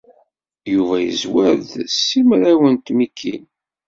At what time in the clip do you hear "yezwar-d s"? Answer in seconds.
0.99-1.95